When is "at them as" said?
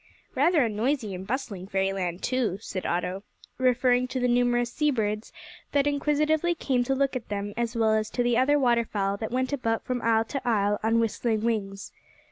7.15-7.75